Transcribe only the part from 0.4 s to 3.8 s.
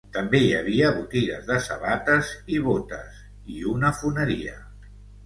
hi havia botigues de sabates i botes, i